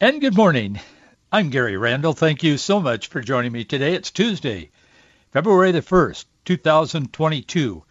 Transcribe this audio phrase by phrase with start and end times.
[0.00, 0.78] And good morning.
[1.32, 2.12] I'm Gary Randall.
[2.12, 3.94] Thank you so much for joining me today.
[3.94, 4.70] It's Tuesday,
[5.32, 7.82] February the 1st, 2022,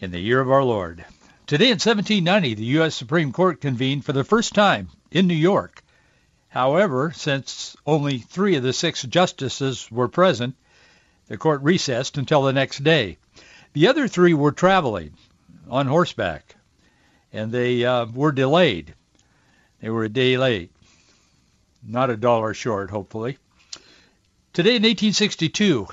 [0.00, 1.04] in the year of our Lord.
[1.46, 2.94] Today in 1790, the U.S.
[2.94, 5.84] Supreme Court convened for the first time in New York.
[6.48, 10.56] However, since only three of the six justices were present,
[11.28, 13.18] the court recessed until the next day.
[13.74, 15.12] The other three were traveling
[15.68, 16.56] on horseback,
[17.30, 18.94] and they uh, were delayed.
[19.82, 20.70] They were a day late
[21.88, 23.38] not a dollar short, hopefully.
[24.52, 25.86] Today in 1862,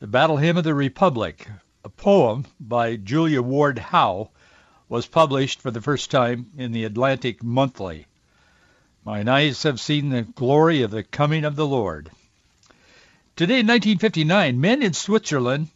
[0.00, 1.46] the Battle Hymn of the Republic,
[1.84, 4.30] a poem by Julia Ward Howe,
[4.88, 8.06] was published for the first time in the Atlantic Monthly.
[9.04, 12.10] Mine eyes have seen the glory of the coming of the Lord.
[13.36, 15.68] Today in 1959, men in Switzerland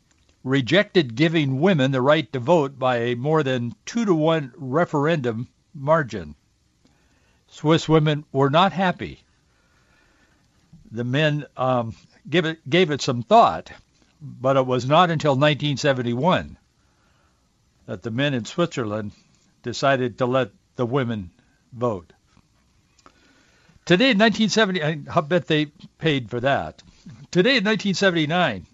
[0.42, 5.48] rejected giving women the right to vote by a more than two to one referendum
[5.74, 6.34] margin.
[7.48, 9.20] Swiss women were not happy
[10.92, 11.94] the men um,
[12.28, 13.72] give it, gave it some thought,
[14.20, 16.56] but it was not until 1971
[17.86, 19.12] that the men in Switzerland
[19.62, 21.30] decided to let the women
[21.72, 22.12] vote.
[23.84, 25.66] Today in 1970, I bet they
[25.98, 26.82] paid for that.
[27.32, 28.66] Today in 1979,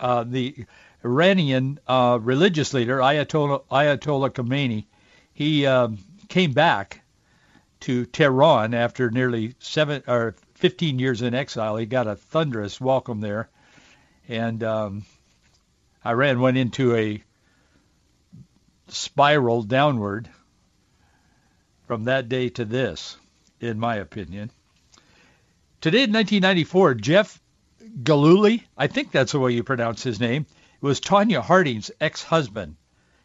[0.00, 0.64] uh, the
[1.04, 4.86] Iranian uh, religious leader Ayatollah, Ayatollah Khomeini,
[5.34, 7.02] he um, came back
[7.80, 11.76] to Tehran after nearly seven or 15 years in exile.
[11.76, 13.48] He got a thunderous welcome there,
[14.28, 15.04] and um,
[16.04, 17.22] Iran went into a
[18.88, 20.28] spiral downward
[21.86, 23.16] from that day to this,
[23.60, 24.50] in my opinion.
[25.80, 27.40] Today in 1994, Jeff
[28.02, 30.46] Gillooly, I think that's the way you pronounce his name,
[30.80, 32.76] was Tonya Harding's ex-husband.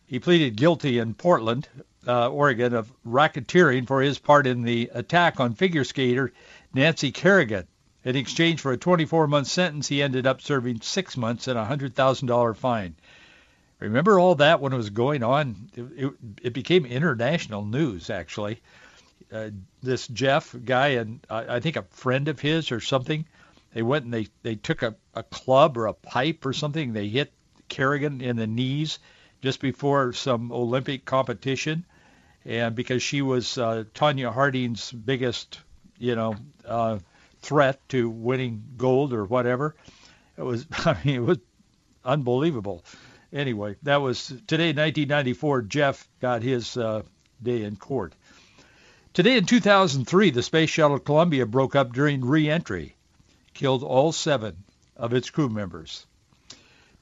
[0.06, 1.68] He pleaded guilty in Portland,
[2.06, 6.34] uh, Oregon, of racketeering for his part in the attack on figure skater
[6.74, 7.68] Nancy Kerrigan.
[8.04, 12.58] In exchange for a 24-month sentence, he ended up serving six months and a $100,000
[12.58, 12.96] fine.
[13.80, 15.70] Remember all that when it was going on?
[15.76, 18.62] It, it, it became international news, actually.
[19.32, 19.50] Uh,
[19.82, 23.26] this Jeff guy and I, I think a friend of his or something,
[23.74, 26.94] they went and they, they took a, a club or a pipe or something.
[26.94, 27.32] They hit
[27.70, 29.00] Kerrigan in the knees
[29.42, 31.86] just before some Olympic competition.
[32.46, 35.60] And because she was uh, Tonya Harding's biggest
[36.02, 36.36] you know,
[36.66, 36.98] uh,
[37.42, 39.76] threat to winning gold or whatever.
[40.36, 41.38] It was, I mean, it was
[42.04, 42.84] unbelievable.
[43.32, 45.62] Anyway, that was today, 1994.
[45.64, 47.04] Jeff got his uh,
[47.42, 48.14] day in court.
[49.14, 52.96] Today in 2003, the space shuttle Columbia broke up during re-entry,
[53.54, 54.64] killed all seven
[54.98, 56.08] of its crew members.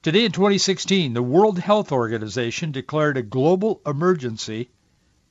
[0.02, 4.70] Today in 2016, the World Health Organization declared a global emergency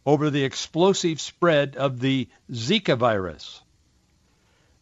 [0.08, 3.60] over the explosive spread of the Zika virus.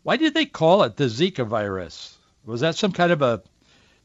[0.04, 2.16] Why did they call it the Zika virus?
[2.44, 3.42] Was that some kind of a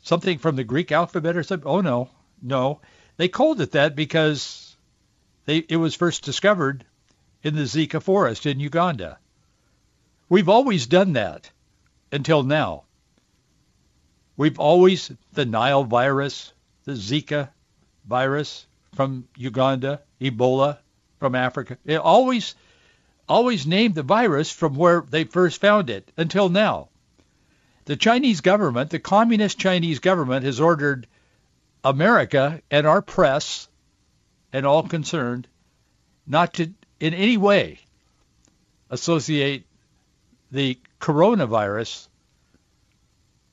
[0.01, 1.69] something from the Greek alphabet or something?
[1.69, 2.09] Oh no,
[2.41, 2.81] no.
[3.17, 4.75] They called it that because
[5.45, 6.85] they, it was first discovered
[7.43, 9.19] in the Zika forest in Uganda.
[10.27, 11.51] We've always done that
[12.11, 12.85] until now.
[14.37, 16.51] We've always, the Nile virus,
[16.85, 17.49] the Zika
[18.07, 18.65] virus
[18.95, 20.79] from Uganda, Ebola,
[21.21, 21.77] from Africa.
[21.85, 22.55] It always
[23.29, 26.89] always named the virus from where they first found it until now.
[27.85, 31.05] The Chinese government, the communist Chinese government has ordered
[31.83, 33.67] America and our press
[34.51, 35.47] and all concerned
[36.25, 37.77] not to in any way
[38.89, 39.67] associate
[40.51, 42.07] the coronavirus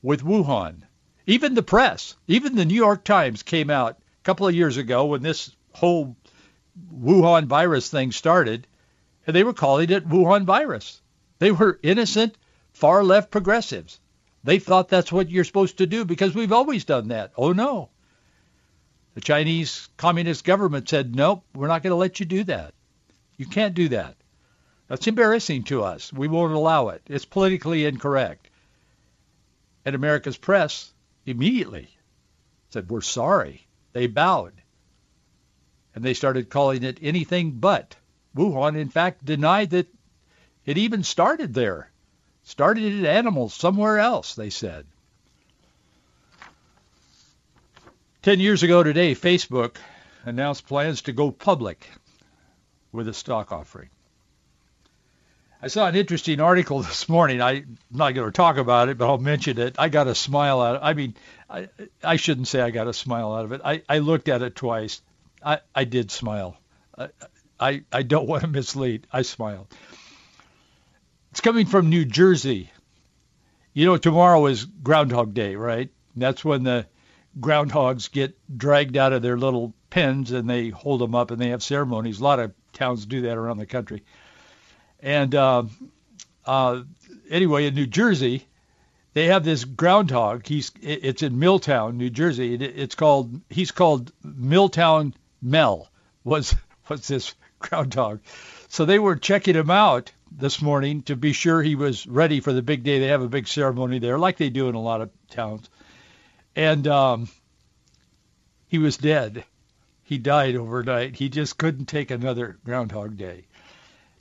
[0.01, 0.81] with Wuhan.
[1.27, 5.05] Even the press, even the New York Times came out a couple of years ago
[5.05, 6.15] when this whole
[6.93, 8.67] Wuhan virus thing started,
[9.25, 11.01] and they were calling it Wuhan virus.
[11.39, 12.37] They were innocent,
[12.73, 13.99] far left progressives.
[14.43, 17.31] They thought that's what you're supposed to do because we've always done that.
[17.37, 17.89] Oh no.
[19.15, 22.73] The Chinese Communist government said, nope, we're not going to let you do that.
[23.37, 24.15] You can't do that.
[24.87, 26.11] That's embarrassing to us.
[26.13, 27.01] We won't allow it.
[27.07, 28.49] It's politically incorrect.
[29.85, 30.91] And America's press
[31.25, 31.89] immediately
[32.69, 33.67] said, we're sorry.
[33.93, 34.53] They bowed
[35.99, 37.93] and they started calling it anything but.
[38.33, 39.93] Wuhan, in fact, denied that
[40.65, 41.91] It even started there.
[42.43, 44.85] Started in animals somewhere else, they said.
[48.21, 49.75] Ten years ago today, Facebook
[50.23, 51.85] announced plans to go public
[52.93, 53.89] with a stock offering.
[55.61, 57.41] I saw an interesting article this morning.
[57.41, 59.75] I, am not going to talk about it, but I'll mention it.
[59.77, 60.85] I got a smile out of it.
[60.85, 61.15] I mean,
[61.49, 61.67] I,
[62.01, 63.59] I shouldn't say I got a smile out of it.
[63.65, 65.01] I, I looked at it twice.
[65.43, 66.57] I, I did smile.
[66.97, 67.09] I,
[67.59, 69.07] I, I don't want to mislead.
[69.11, 69.67] I smiled.
[71.31, 72.71] It's coming from New Jersey.
[73.73, 75.89] You know, tomorrow is Groundhog Day, right?
[76.15, 76.87] That's when the
[77.39, 81.49] groundhogs get dragged out of their little pens and they hold them up and they
[81.49, 82.19] have ceremonies.
[82.19, 84.03] A lot of towns do that around the country.
[84.99, 85.63] And uh,
[86.45, 86.81] uh,
[87.29, 88.45] anyway, in New Jersey,
[89.13, 90.45] they have this groundhog.
[90.45, 92.55] He's it's in Milltown, New Jersey.
[92.55, 95.89] it's called he's called Milltown Mel.
[96.23, 96.55] Was
[96.89, 98.21] was this groundhog?
[98.67, 102.53] So they were checking him out this morning to be sure he was ready for
[102.53, 102.99] the big day.
[102.99, 105.69] They have a big ceremony there, like they do in a lot of towns.
[106.55, 107.29] And um,
[108.67, 109.43] he was dead.
[110.03, 111.15] He died overnight.
[111.15, 113.45] He just couldn't take another Groundhog Day.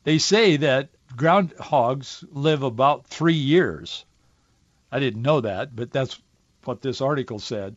[0.05, 4.05] They say that groundhogs live about three years.
[4.93, 6.19] I didn't know that, but that's
[6.65, 7.77] what this article said.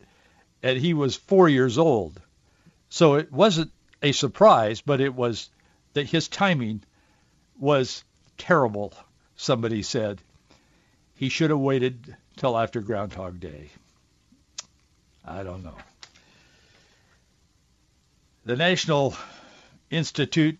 [0.62, 2.20] And he was four years old.
[2.92, 3.72] So it wasn't
[4.02, 5.48] a surprise, but it was
[5.94, 6.84] that his timing
[7.58, 8.04] was
[8.36, 8.92] terrible,
[9.34, 10.20] somebody said.
[11.14, 13.70] He should have waited till after Groundhog Day.
[15.24, 15.78] I don't know.
[18.44, 19.16] The National
[19.90, 20.58] Institute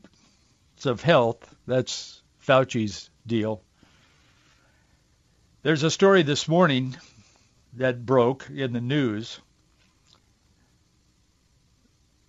[0.86, 3.62] of Health, that's Fauci's deal.
[5.62, 6.96] There's a story this morning
[7.74, 9.38] that broke in the news.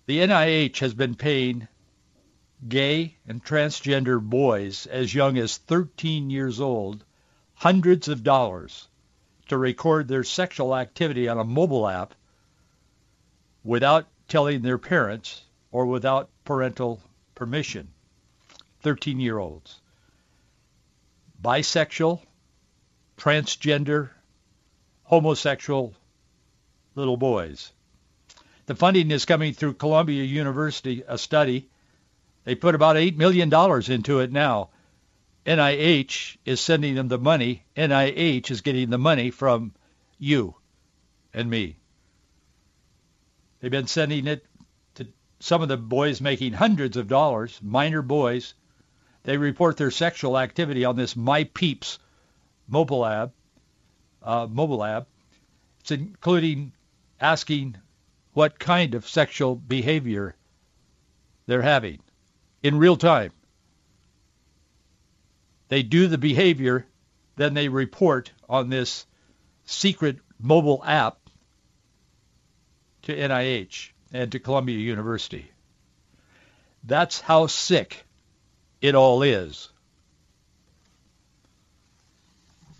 [0.06, 1.66] The NIH has been paying
[2.68, 7.04] gay and transgender boys as young as 13 years old
[7.54, 8.88] hundreds of dollars
[9.48, 12.14] to record their sexual activity on a mobile app
[13.62, 17.00] without telling their parents or without parental
[17.34, 17.88] permission.
[18.82, 19.80] 13-year-olds.
[21.42, 22.20] Bisexual,
[23.16, 24.10] transgender,
[25.04, 25.94] homosexual
[26.94, 27.72] little boys.
[28.66, 31.68] The funding is coming through Columbia University, a study
[32.44, 33.52] they put about $8 million
[33.90, 34.70] into it now.
[35.46, 37.64] NIH is sending them the money.
[37.76, 39.72] NIH is getting the money from
[40.18, 40.54] you
[41.32, 41.76] and me.
[43.60, 44.46] They've been sending it
[44.96, 45.08] to
[45.40, 48.54] some of the boys making hundreds of dollars, minor boys.
[49.22, 51.98] They report their sexual activity on this My Peeps
[52.68, 53.32] mobile app.
[54.22, 55.08] Uh, mobile app.
[55.80, 56.72] It's including
[57.20, 57.76] asking
[58.34, 60.34] what kind of sexual behavior
[61.46, 62.00] they're having
[62.62, 63.32] in real time.
[65.68, 66.86] They do the behavior,
[67.36, 69.06] then they report on this
[69.64, 71.18] secret mobile app
[73.02, 75.50] to NIH and to Columbia University.
[76.82, 78.04] That's how sick
[78.80, 79.70] it all is.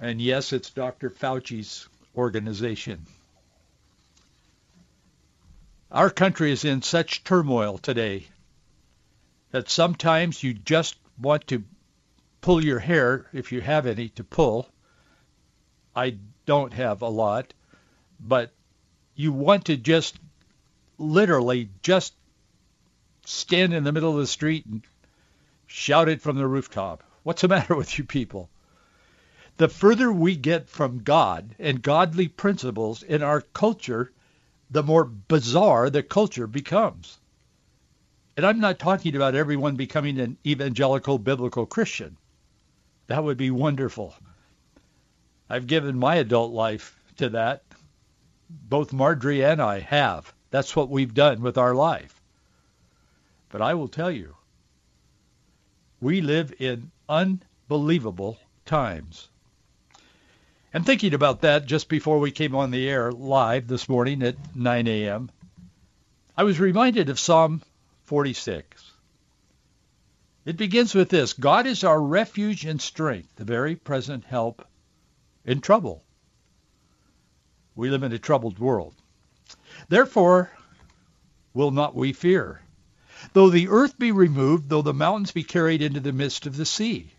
[0.01, 1.11] And yes, it's Dr.
[1.11, 3.07] Fauci's organization.
[5.91, 8.27] Our country is in such turmoil today
[9.51, 11.63] that sometimes you just want to
[12.41, 14.69] pull your hair, if you have any to pull.
[15.95, 17.55] I don't have a lot,
[18.19, 18.53] but
[19.15, 20.19] you want to just
[20.99, 22.15] literally just
[23.25, 24.83] stand in the middle of the street and
[25.67, 27.03] shout it from the rooftop.
[27.23, 28.51] What's the matter with you people?
[29.57, 34.13] The further we get from God and godly principles in our culture,
[34.71, 37.19] the more bizarre the culture becomes.
[38.37, 42.17] And I'm not talking about everyone becoming an evangelical biblical Christian.
[43.07, 44.15] That would be wonderful.
[45.49, 47.63] I've given my adult life to that.
[48.49, 50.35] Both Marjorie and I have.
[50.51, 52.21] That's what we've done with our life.
[53.51, 54.35] But I will tell you,
[56.01, 59.29] we live in unbelievable times.
[60.75, 64.57] And thinking about that just before we came on the air live this morning at
[64.57, 65.31] 9 a.m.,
[66.37, 67.63] I was reminded of Psalm
[68.07, 68.91] 46.
[70.45, 74.67] It begins with this, God is our refuge and strength, the very present help
[75.45, 76.03] in trouble.
[77.77, 78.97] We live in a troubled world.
[79.89, 80.51] Therefore
[81.53, 82.63] will not we fear,
[83.33, 86.67] though the earth be removed, though the mountains be carried into the midst of the
[86.67, 87.14] sea.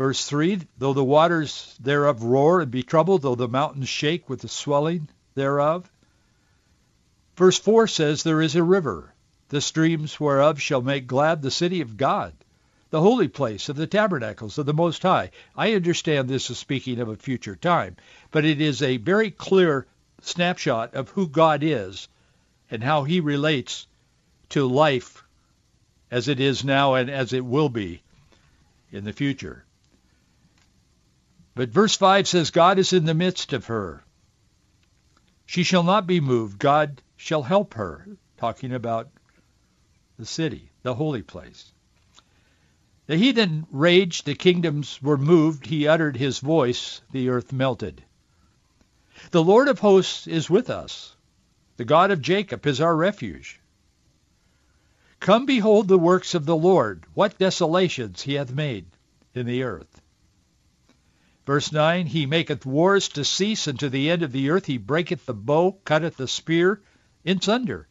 [0.00, 4.40] Verse 3, though the waters thereof roar and be troubled, though the mountains shake with
[4.40, 5.92] the swelling thereof.
[7.36, 9.12] Verse 4 says, there is a river,
[9.50, 12.32] the streams whereof shall make glad the city of God,
[12.88, 15.32] the holy place of the tabernacles of the Most High.
[15.54, 17.98] I understand this is speaking of a future time,
[18.30, 19.86] but it is a very clear
[20.22, 22.08] snapshot of who God is
[22.70, 23.86] and how he relates
[24.48, 25.22] to life
[26.10, 28.00] as it is now and as it will be
[28.90, 29.66] in the future.
[31.60, 34.02] But verse 5 says, God is in the midst of her.
[35.44, 36.58] She shall not be moved.
[36.58, 39.10] God shall help her, talking about
[40.18, 41.70] the city, the holy place.
[43.08, 45.66] The heathen raged, the kingdoms were moved.
[45.66, 48.02] He uttered his voice, the earth melted.
[49.30, 51.14] The Lord of hosts is with us.
[51.76, 53.60] The God of Jacob is our refuge.
[55.20, 58.86] Come behold the works of the Lord, what desolations he hath made
[59.34, 59.99] in the earth.
[61.46, 64.66] Verse 9, He maketh wars to cease unto the end of the earth.
[64.66, 66.82] He breaketh the bow, cutteth the spear
[67.24, 67.88] in sunder.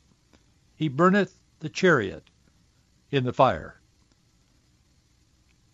[0.75, 2.24] He burneth the chariot
[3.12, 3.79] in the fire.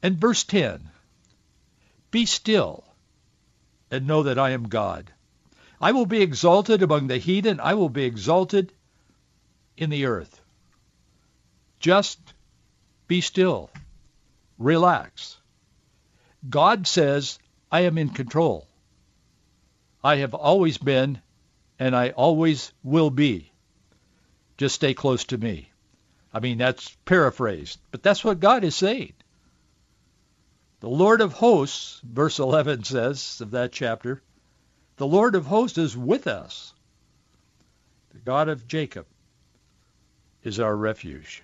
[0.02, 0.90] And verse 10,
[2.12, 2.86] Be still
[3.92, 5.12] and know that I am God.
[5.82, 7.60] I will be exalted among the heathen.
[7.60, 8.72] I will be exalted
[9.78, 10.42] in the earth.
[11.80, 12.20] Just
[13.08, 13.70] be still.
[14.58, 15.38] Relax.
[16.50, 17.38] God says,
[17.72, 18.68] I am in control.
[20.04, 21.22] I have always been,
[21.80, 23.52] and I always will be.
[24.58, 25.70] Just stay close to me.
[26.34, 29.14] I mean, that's paraphrased, but that's what God is saying.
[30.82, 34.22] The Lord of hosts, verse 11 says of that chapter,
[34.98, 36.74] the Lord of hosts is with us.
[38.14, 39.06] The God of Jacob
[40.44, 41.44] is our refuge.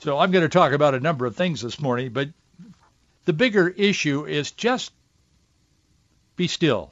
[0.00, 2.28] So I'm going to talk about a number of things this morning, but
[3.30, 4.90] the bigger issue is just
[6.34, 6.90] be still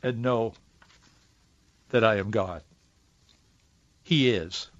[0.00, 0.54] and know
[1.88, 2.62] that I am God.
[4.04, 4.70] He is.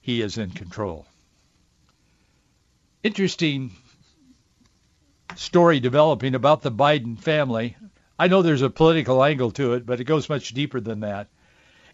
[0.00, 1.06] He is in control.
[3.04, 3.70] Interesting
[5.36, 7.76] story developing about the Biden family.
[8.18, 11.28] I know there's a political angle to it, but it goes much deeper than that.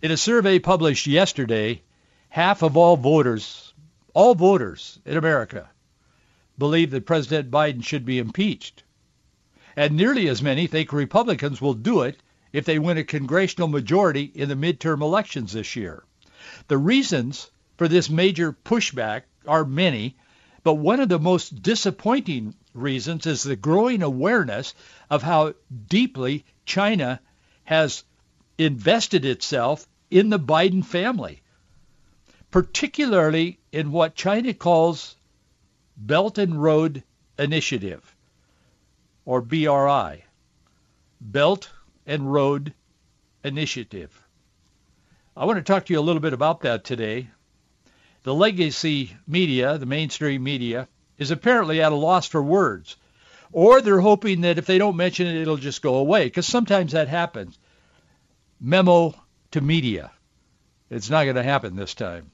[0.00, 1.82] In a survey published yesterday,
[2.30, 3.74] half of all voters,
[4.14, 5.68] all voters in America,
[6.58, 8.84] believe that President Biden should be impeached.
[9.76, 14.30] And nearly as many think Republicans will do it if they win a congressional majority
[14.34, 16.04] in the midterm elections this year.
[16.68, 20.16] The reasons for this major pushback are many,
[20.62, 24.74] but one of the most disappointing reasons is the growing awareness
[25.10, 25.54] of how
[25.88, 27.20] deeply China
[27.64, 28.04] has
[28.58, 31.42] invested itself in the Biden family,
[32.50, 35.16] particularly in what China calls
[35.96, 37.02] Belt and Road
[37.38, 38.16] Initiative,
[39.24, 40.24] or BRI,
[41.20, 41.70] Belt
[42.06, 42.74] and Road
[43.42, 44.22] Initiative.
[45.36, 47.28] I want to talk to you a little bit about that today.
[48.22, 52.96] The legacy media, the mainstream media, is apparently at a loss for words.
[53.52, 56.92] Or they're hoping that if they don't mention it, it'll just go away, because sometimes
[56.92, 57.58] that happens.
[58.60, 59.14] Memo
[59.52, 60.10] to media.
[60.90, 62.30] It's not going to happen this time.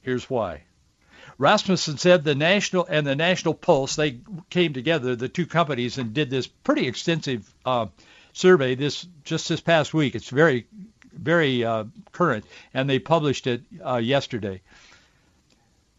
[0.00, 0.62] Here's why.
[1.38, 6.12] Rasmussen said the National and the National Pulse, they came together, the two companies, and
[6.12, 7.86] did this pretty extensive uh,
[8.32, 10.16] survey this just this past week.
[10.16, 10.66] It's very,
[11.12, 14.60] very uh, current, and they published it uh, yesterday.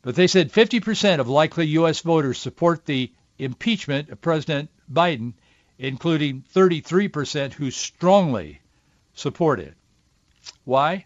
[0.01, 2.01] But they said 50% of likely U.S.
[2.01, 5.33] voters support the impeachment of President Biden,
[5.77, 8.59] including 33% who strongly
[9.13, 9.73] support it.
[10.65, 11.05] Why?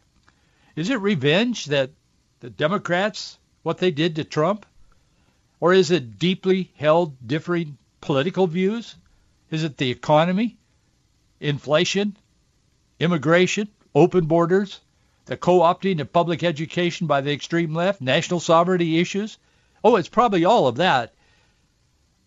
[0.76, 1.92] Is it revenge that
[2.40, 4.66] the Democrats what they did to Trump?
[5.60, 8.96] Or is it deeply held differing political views?
[9.50, 10.58] Is it the economy,
[11.40, 12.18] inflation,
[13.00, 14.82] immigration, open borders,
[15.26, 19.38] the co-opting of public education by the extreme left, national sovereignty issues?
[19.84, 21.14] Oh, it's probably all of that.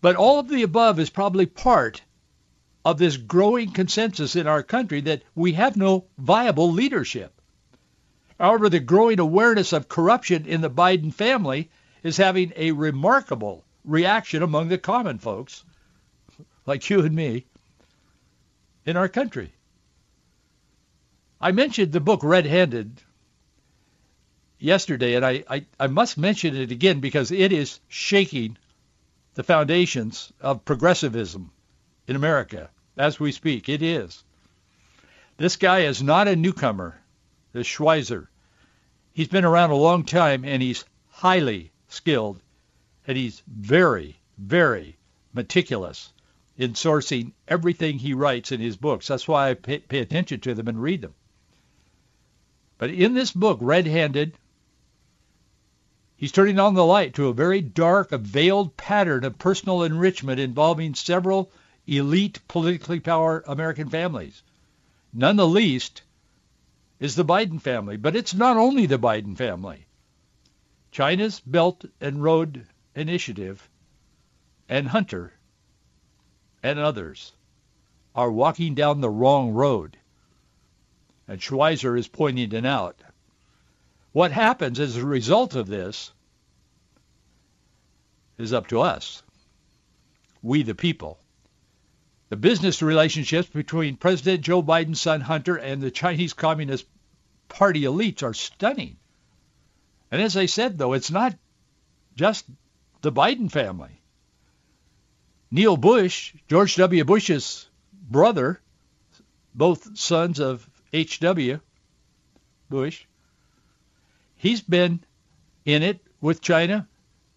[0.01, 2.01] But all of the above is probably part
[2.85, 7.36] of this growing consensus in our country that we have no viable leadership.
[8.39, 11.69] However, the growing awareness of corruption in the Biden family
[12.03, 15.63] is having a remarkable reaction among the common folks,
[16.65, 17.45] like you and me,
[18.85, 19.51] in our country.
[21.41, 23.01] I mentioned the book Red Handed
[24.59, 28.57] yesterday, and I, I, I must mention it again because it is shaking
[29.33, 31.51] the foundations of progressivism
[32.07, 33.69] in America as we speak.
[33.69, 34.23] It is.
[35.37, 36.99] This guy is not a newcomer
[37.57, 38.27] the Schweizer.
[39.13, 42.39] He's been around a long time and he's highly skilled
[43.07, 44.95] and he's very, very
[45.33, 46.13] meticulous
[46.55, 49.07] in sourcing everything he writes in his books.
[49.07, 51.15] That's why I pay, pay attention to them and read them.
[52.77, 54.37] But in this book, Red Handed,
[56.15, 60.39] He's turning on the light to a very dark, a veiled pattern of personal enrichment
[60.39, 61.51] involving several
[61.87, 64.43] elite politically power American families.
[65.11, 66.03] None the least
[66.99, 69.85] is the Biden family, but it's not only the Biden family.
[70.91, 73.69] China's Belt and Road Initiative
[74.67, 75.33] and Hunter
[76.63, 77.33] and others
[78.15, 79.97] are walking down the wrong road.
[81.27, 82.99] And Schweizer is pointing it out.
[84.11, 86.11] What happens as a result of this
[88.37, 89.21] is up to us,
[90.41, 91.19] we the people.
[92.29, 96.85] The business relationships between President Joe Biden's son Hunter and the Chinese Communist
[97.47, 98.97] Party elites are stunning.
[100.11, 101.35] And as I said, though, it's not
[102.15, 102.45] just
[103.01, 104.01] the Biden family.
[105.51, 107.05] Neil Bush, George W.
[107.05, 108.59] Bush's brother,
[109.55, 111.59] both sons of H.W.
[112.69, 113.05] Bush,
[114.37, 115.03] He's been
[115.65, 116.87] in it with China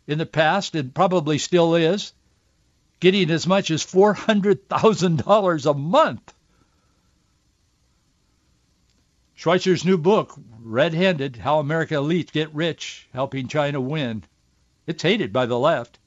[0.07, 2.13] in the past and probably still is,
[3.01, 6.35] getting as much as $400,000 a month.
[9.37, 14.23] Schweizer's new book, Red-Handed, How America Elites Get Rich Helping China Win.
[14.87, 15.99] It's hated by the left.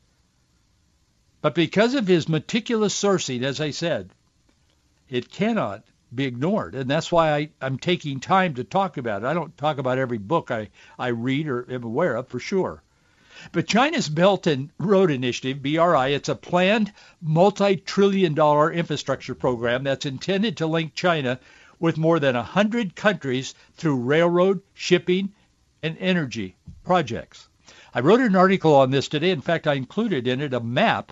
[1.41, 4.11] But because of his meticulous sourcing, as I said,
[5.09, 5.83] it cannot
[6.13, 6.75] be ignored.
[6.75, 9.25] And that's why I, I'm taking time to talk about it.
[9.25, 12.83] I don't talk about every book I, I read or am aware of for sure.
[13.51, 20.05] But China's Belt and Road Initiative, BRI, it's a planned multi-trillion dollar infrastructure program that's
[20.05, 21.39] intended to link China
[21.79, 25.33] with more than 100 countries through railroad, shipping,
[25.81, 27.47] and energy projects.
[27.93, 29.31] I wrote an article on this today.
[29.31, 31.11] In fact, I included in it a map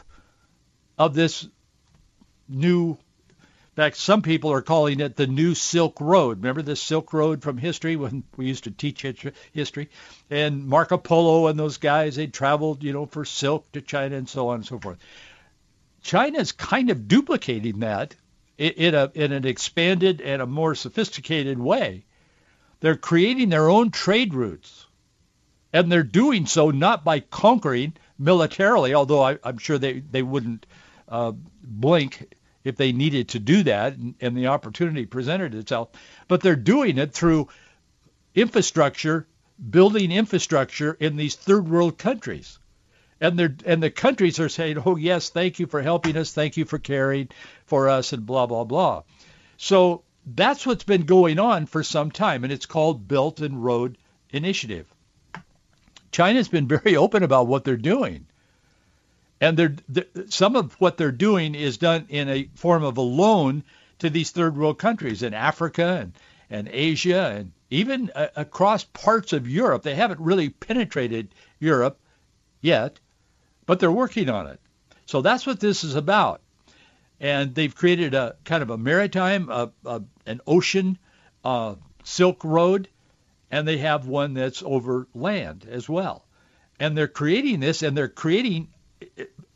[0.97, 1.47] of this
[2.47, 2.97] new
[3.71, 6.39] in fact, some people are calling it the new Silk Road.
[6.39, 9.05] Remember the Silk Road from history when we used to teach
[9.53, 9.89] history?
[10.29, 14.27] And Marco Polo and those guys, they traveled, you know, for silk to China and
[14.27, 14.97] so on and so forth.
[16.01, 18.13] China is kind of duplicating that
[18.57, 22.03] in, a, in an expanded and a more sophisticated way.
[22.81, 24.85] They're creating their own trade routes.
[25.71, 30.65] And they're doing so not by conquering militarily, although I, am sure they, they wouldn't
[31.07, 31.31] uh,
[31.63, 35.89] blink if they needed to do that and, and the opportunity presented itself.
[36.27, 37.49] But they're doing it through
[38.35, 39.27] infrastructure,
[39.69, 42.59] building infrastructure in these third world countries.
[43.19, 46.65] And and the countries are saying, "Oh yes, thank you for helping us, thank you
[46.65, 47.29] for caring
[47.65, 49.03] for us, and blah blah blah."
[49.57, 53.99] So that's what's been going on for some time, and it's called Belt and Road
[54.31, 54.87] Initiative.
[56.11, 58.25] China's been very open about what they're doing.
[59.41, 63.01] And they're, they're, some of what they're doing is done in a form of a
[63.01, 63.63] loan
[63.99, 66.13] to these third world countries in Africa and,
[66.49, 69.81] and Asia and even uh, across parts of Europe.
[69.81, 71.99] They haven't really penetrated Europe
[72.61, 72.99] yet,
[73.65, 74.59] but they're working on it.
[75.07, 76.41] So that's what this is about.
[77.19, 80.97] And they've created a kind of a maritime, uh, uh, an ocean
[81.43, 82.87] uh, Silk Road,
[83.49, 86.25] and they have one that's over land as well.
[86.79, 88.69] And they're creating this, and they're creating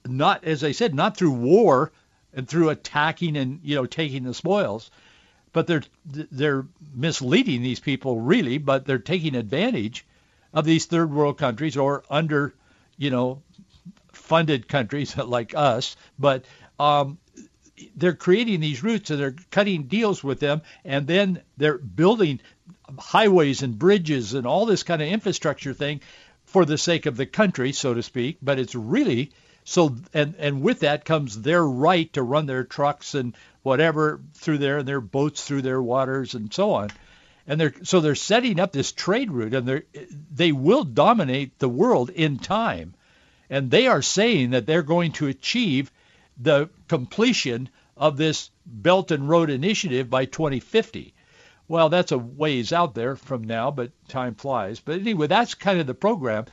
[0.08, 1.92] not, as I said, not through war
[2.34, 4.92] and through attacking and you know taking the spoils,
[5.54, 10.06] but they're they're misleading these people really, but they're taking advantage
[10.54, 12.54] of these third world countries or under
[12.98, 13.42] you know
[14.12, 16.46] funded countries like us, but
[16.80, 17.18] um,
[17.96, 22.40] they're creating these routes and they're cutting deals with them, and then they're building
[23.00, 26.02] highways and bridges and all this kind of infrastructure thing
[26.56, 28.38] for the sake of the country, so to speak.
[28.42, 29.32] But it's really
[29.66, 34.60] so and and with that comes their right to run their trucks and whatever through
[34.60, 36.92] there and their boats through their waters and so on.
[37.46, 39.82] And they're so they're setting up this trade route and they
[40.34, 42.94] they will dominate the world in time.
[43.50, 45.92] And they are saying that they're going to achieve
[46.38, 51.15] the completion of this Belt and Road Initiative by 2050.
[51.68, 54.80] Well, that's a ways out there from now, but time flies.
[54.80, 56.46] But anyway, that's kind of the program.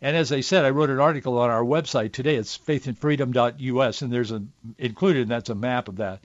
[0.00, 2.36] And as I said, I wrote an article on our website today.
[2.36, 4.42] It's faithandfreedom.us, and there's a
[4.76, 6.20] included, and that's a map of that.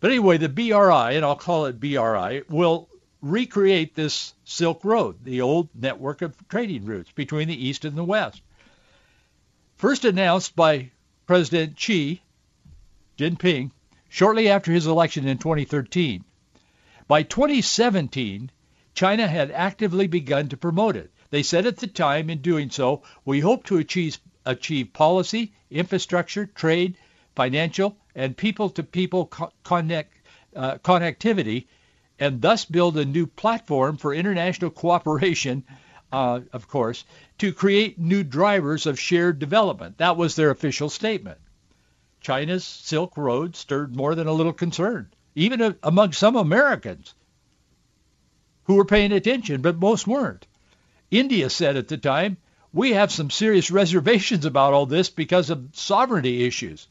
[0.00, 2.88] But anyway, the BRI, and I'll call it BRI, will
[3.20, 8.04] recreate this Silk Road, the old network of trading routes between the East and the
[8.04, 8.42] West.
[9.76, 10.90] First announced by
[11.26, 12.20] President Xi
[13.18, 13.70] Jinping
[14.08, 16.24] shortly after his election in 2013.
[17.12, 18.50] By 2017,
[18.94, 21.12] China had actively begun to promote it.
[21.28, 26.46] They said at the time, in doing so, we hope to achieve, achieve policy, infrastructure,
[26.46, 26.96] trade,
[27.36, 29.26] financial, and people-to-people
[29.62, 30.14] connect,
[30.56, 31.66] uh, connectivity,
[32.18, 35.64] and thus build a new platform for international cooperation
[36.12, 37.04] uh, of course,
[37.36, 39.98] to create new drivers of shared development.
[39.98, 41.36] That was their official statement.
[42.22, 47.14] China's Silk Road stirred more than a little concern, even among some Americans
[48.64, 50.46] who were paying attention, but most weren't.
[51.10, 52.36] India said at the time,
[52.72, 56.86] we have some serious reservations about all this because of sovereignty issues.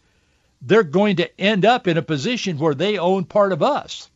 [0.61, 4.09] They're going to end up in a position where they own part of us.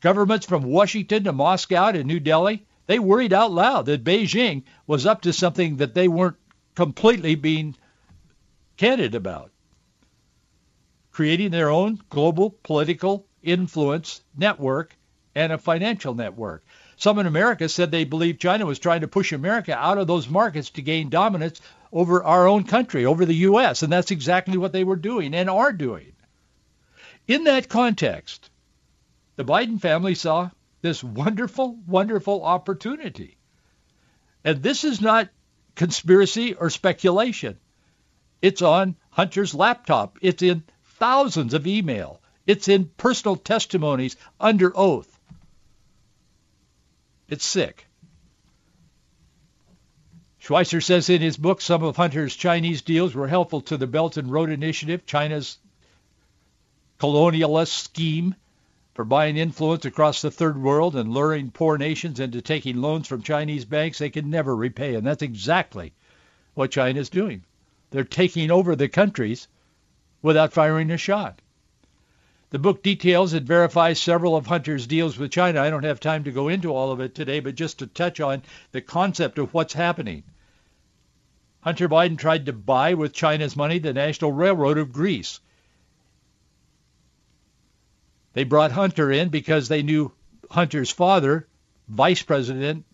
[0.00, 5.06] Governments from Washington to Moscow to New Delhi, they worried out loud that Beijing was
[5.06, 6.36] up to something that they weren't
[6.74, 7.76] completely being
[8.76, 9.51] candid about.
[11.12, 14.96] Creating their own global political influence network
[15.34, 16.64] and a financial network.
[16.96, 20.28] Some in America said they believed China was trying to push America out of those
[20.28, 21.60] markets to gain dominance
[21.92, 25.50] over our own country, over the U.S., and that's exactly what they were doing and
[25.50, 26.12] are doing.
[27.28, 28.50] In that context,
[29.36, 33.36] the Biden family saw this wonderful, wonderful opportunity.
[34.44, 35.28] And this is not
[35.74, 37.58] conspiracy or speculation.
[38.40, 40.18] It's on Hunter's laptop.
[40.20, 40.64] It's in
[41.02, 42.20] thousands of email.
[42.46, 45.18] It's in personal testimonies under oath.
[47.28, 47.88] It's sick.
[50.40, 54.16] Schweizer says in his book some of Hunter's Chinese deals were helpful to the Belt
[54.16, 55.58] and Road Initiative, China's
[57.00, 58.36] colonialist scheme
[58.94, 63.22] for buying influence across the third world and luring poor nations into taking loans from
[63.22, 64.94] Chinese banks they can never repay.
[64.94, 65.94] And that's exactly
[66.54, 67.42] what China's doing.
[67.90, 69.48] They're taking over the countries
[70.22, 71.42] without firing a shot.
[72.50, 75.60] The book details and verifies several of Hunter's deals with China.
[75.60, 78.20] I don't have time to go into all of it today, but just to touch
[78.20, 80.22] on the concept of what's happening.
[81.60, 85.40] Hunter Biden tried to buy with China's money the National Railroad of Greece.
[88.34, 90.12] They brought Hunter in because they knew
[90.50, 91.46] Hunter's father,
[91.88, 92.84] Vice President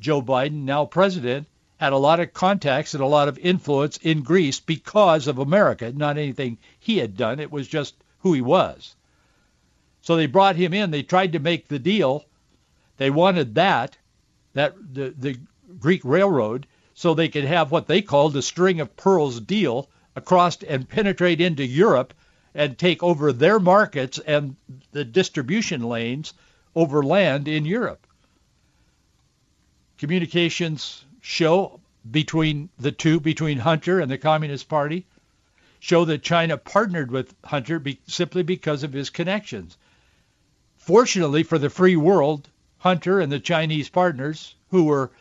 [0.00, 1.46] Joe Biden, now President,
[1.80, 5.90] had a lot of contacts and a lot of influence in Greece because of America,
[5.96, 7.40] not anything he had done.
[7.40, 8.94] It was just who he was.
[10.02, 10.90] So they brought him in.
[10.90, 12.26] They tried to make the deal.
[12.98, 13.96] They wanted that,
[14.52, 15.40] that the, the
[15.78, 20.62] Greek railroad, so they could have what they called the string of pearls deal across
[20.62, 22.12] and penetrate into Europe
[22.54, 24.54] and take over their markets and
[24.92, 26.34] the distribution lanes
[26.74, 28.06] over land in Europe.
[29.96, 31.78] Communications show
[32.10, 35.06] between the two, between Hunter and the Communist Party,
[35.78, 39.78] show that China partnered with Hunter be, simply because of his connections.
[40.76, 45.12] Fortunately for the free world, Hunter and the Chinese partners, who were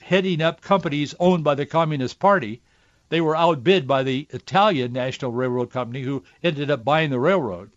[0.00, 2.62] heading up companies owned by the Communist Party,
[3.08, 7.70] they were outbid by the Italian National Railroad Company, who ended up buying the railroad.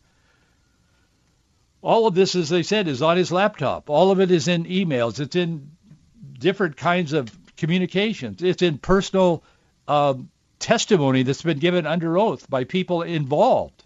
[1.82, 3.90] All of this, as I said, is on his laptop.
[3.90, 5.20] All of it is in emails.
[5.20, 5.72] It's in
[6.40, 8.42] different kinds of communications.
[8.42, 9.44] It's in personal
[9.88, 13.84] um, testimony that's been given under oath by people involved.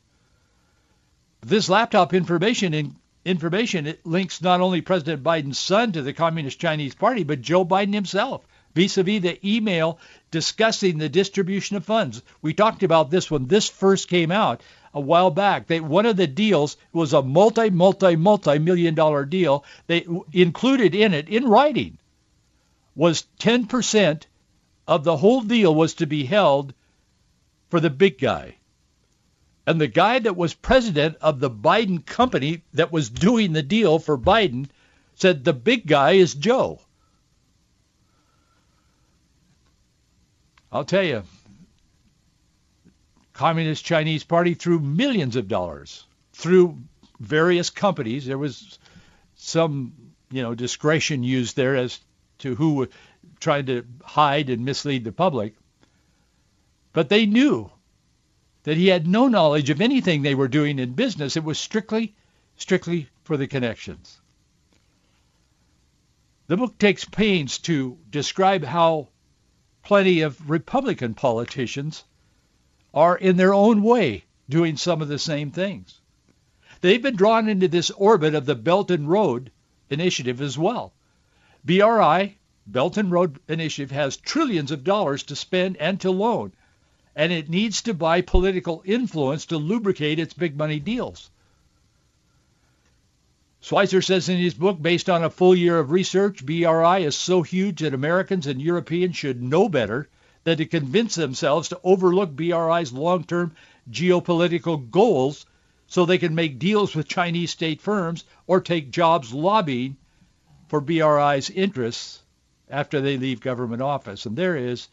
[1.42, 6.60] This laptop information in, information it links not only President Biden's son to the Communist
[6.60, 10.00] Chinese Party, but Joe Biden himself vis-a-vis the email
[10.32, 12.22] discussing the distribution of funds.
[12.42, 14.62] We talked about this when this first came out
[14.94, 15.68] a while back.
[15.68, 19.64] They, one of the deals was a multi, multi, multi-million dollar deal.
[19.88, 21.98] They included in it, in writing,
[22.96, 24.24] was 10%
[24.88, 26.74] of the whole deal was to be held
[27.70, 28.56] for the big guy.
[29.66, 33.98] And the guy that was president of the Biden company that was doing the deal
[33.98, 34.68] for Biden
[35.16, 36.82] said the big guy is Joe.
[40.72, 41.24] I'll tell you,
[43.32, 46.78] Communist Chinese Party threw millions of dollars through
[47.20, 48.26] various companies.
[48.26, 48.80] There was
[49.36, 49.94] some,
[50.32, 52.00] you know, discretion used there as
[52.44, 52.88] to who
[53.40, 55.56] trying to hide and mislead the public.
[56.92, 57.72] But they knew
[58.64, 61.38] that he had no knowledge of anything they were doing in business.
[61.38, 62.14] It was strictly,
[62.58, 64.20] strictly for the connections.
[66.48, 69.08] The book takes pains to describe how
[69.82, 72.04] plenty of Republican politicians
[72.94, 76.02] are in their own way doing some of the same things.
[76.82, 79.52] They've been drawn into this orbit of the Belt and Road
[79.90, 80.94] Initiative as well.
[81.66, 86.52] BRI Belt and Road Initiative has trillions of dollars to spend and to loan,
[87.16, 91.30] and it needs to buy political influence to lubricate its big money deals.
[93.62, 97.44] Schweizer says in his book, based on a full year of research, BRI is so
[97.44, 100.10] huge that Americans and Europeans should know better
[100.44, 103.56] than to convince themselves to overlook BRI's long-term
[103.90, 105.46] geopolitical goals
[105.88, 109.96] so they can make deals with Chinese state firms or take jobs lobbying
[110.74, 112.20] for BRI's interests
[112.68, 114.26] after they leave government office.
[114.26, 114.88] And there is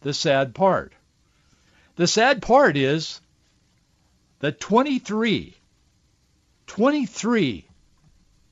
[0.00, 0.92] the sad part.
[1.94, 3.20] The sad part is
[4.40, 5.54] that 23,
[6.66, 7.64] 23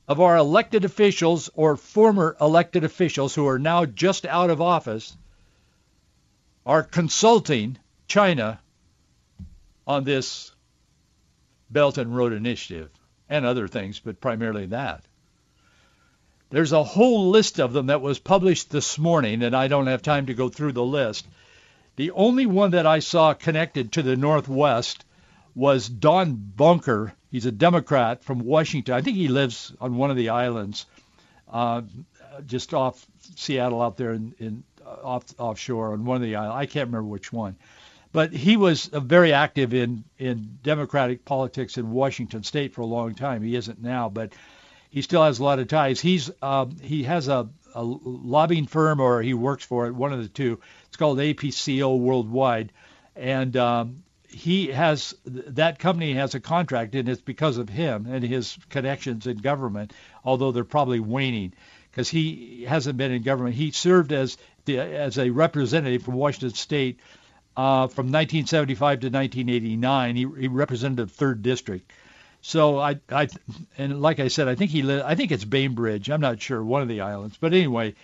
[0.07, 5.17] of our elected officials or former elected officials who are now just out of office
[6.65, 8.61] are consulting China
[9.85, 10.53] on this
[11.69, 12.89] Belt and Road Initiative
[13.27, 15.03] and other things, but primarily that.
[16.53, 20.03] There's a whole list of them that was published this morning, and I don't have
[20.03, 21.25] time to go through the list.
[21.95, 25.03] The only one that I saw connected to the Northwest
[25.55, 27.15] was Don Bonker.
[27.31, 28.93] He's a Democrat from Washington.
[28.93, 30.85] I think he lives on one of the islands,
[31.51, 31.81] uh,
[32.45, 33.03] just off
[33.35, 36.55] Seattle, out there in, in uh, off offshore on one of the islands.
[36.55, 37.55] I can't remember which one,
[38.11, 42.85] but he was uh, very active in in Democratic politics in Washington State for a
[42.85, 43.41] long time.
[43.41, 44.33] He isn't now, but
[44.93, 45.99] he still has a lot of ties.
[45.99, 50.21] He's um, he has a, a lobbying firm, or he works for it, one of
[50.21, 50.59] the two.
[50.85, 52.71] It's called APCO Worldwide,
[53.15, 58.23] and um, he has that company has a contract, and it's because of him and
[58.23, 59.93] his connections in government.
[60.23, 61.53] Although they're probably waning,
[61.89, 63.55] because he hasn't been in government.
[63.55, 66.99] He served as the, as a representative from Washington State
[67.57, 70.15] uh, from 1975 to 1989.
[70.15, 71.91] He, he represented the third district.
[72.45, 73.29] So I, I,
[73.77, 76.09] and like I said, I think he, li- I think it's Bainbridge.
[76.09, 77.37] I'm not sure, one of the islands.
[77.39, 77.95] But anyway,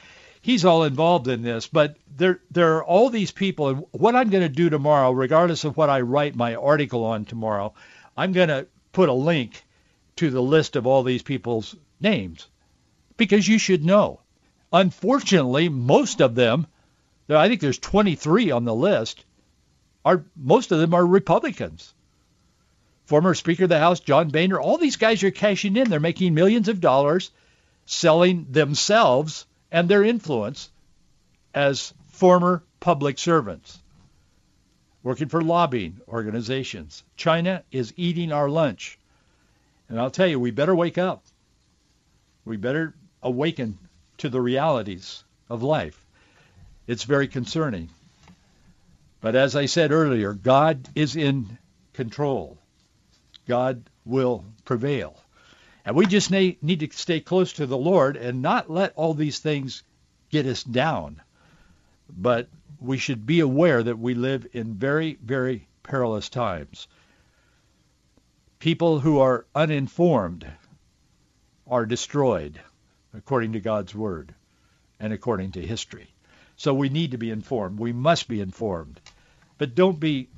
[0.42, 1.68] he's all involved in this.
[1.68, 5.66] But there, there are all these people, and what I'm going to do tomorrow, regardless
[5.66, 7.74] of what I write my article on tomorrow,
[8.16, 9.62] I'm going to put a link
[10.16, 12.48] to the list of all these people's names
[13.18, 14.22] because you should know.
[14.72, 16.66] Unfortunately, most of them,
[17.28, 19.26] I think there's 23 on the list,
[20.06, 21.94] are most of them are Republicans
[23.10, 25.90] former Speaker of the House John Boehner, all these guys are cashing in.
[25.90, 27.32] They're making millions of dollars
[27.88, 30.70] selling themselves and their influence
[31.56, 33.80] as former public servants
[35.02, 37.04] working for lobbying organizations.
[37.16, 39.00] China is eating our lunch.
[39.88, 41.24] And I'll tell you, we better wake up.
[42.46, 42.94] We better
[43.24, 43.80] awaken
[44.20, 46.00] to the realities of life.
[46.86, 47.90] It's very concerning.
[49.20, 51.58] But as I said earlier, God is in
[51.94, 52.60] control.
[53.50, 55.18] God will prevail.
[55.84, 59.40] And we just need, to stay close to the Lord and not let all these
[59.40, 59.82] things
[60.30, 61.20] get us down.
[62.08, 62.48] But
[62.80, 66.88] we should be aware that we live in very, very perilous times.
[68.60, 70.46] People who are uninformed
[71.66, 72.60] are destroyed
[73.16, 74.36] according to God's word
[75.00, 76.14] and according to history.
[76.56, 77.80] So we need to be informed.
[77.80, 79.02] We must be informed.
[79.58, 80.30] But don't be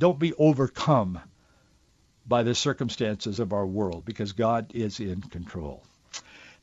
[0.00, 1.20] don't be overcome
[2.28, 5.82] by the circumstances of our world because God is in control.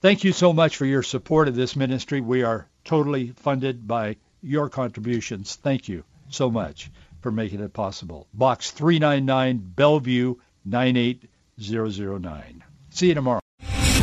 [0.02, 2.20] Thank you so much for your support of this ministry.
[2.20, 5.56] We are totally funded by your contributions.
[5.56, 8.28] Thank you so much for making it possible.
[8.34, 12.64] Box 399 Bellevue 98009.
[12.90, 13.43] See you tomorrow.